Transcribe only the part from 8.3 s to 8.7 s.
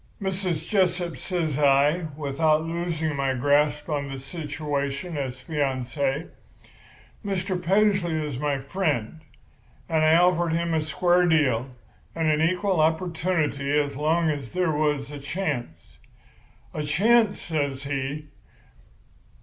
my